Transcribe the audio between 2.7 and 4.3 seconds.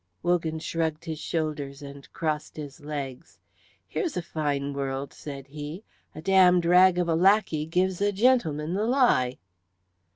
legs. "Here's a